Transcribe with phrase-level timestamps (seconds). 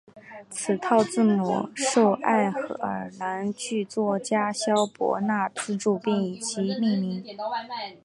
[0.49, 7.23] 此套字母受爱尔兰剧作家萧伯纳资助并以其命名。